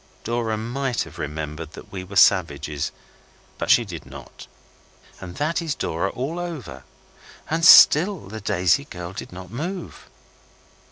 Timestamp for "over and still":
6.39-8.21